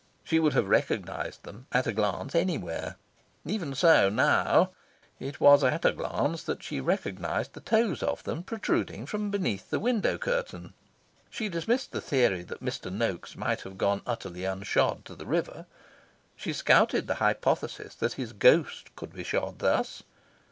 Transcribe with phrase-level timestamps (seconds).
[0.23, 2.95] She would have recognised them, at a glance, anywhere.
[3.45, 4.71] Even so now,
[5.19, 9.69] it was at a glance that she recognised the toes of them protruding from beneath
[9.69, 10.73] the window curtain.
[11.29, 12.91] She dismissed the theory that Mr.
[12.91, 15.67] Noaks might have gone utterly unshod to the river.
[16.35, 20.01] She scouted the hypothesis that his ghost could be shod thus.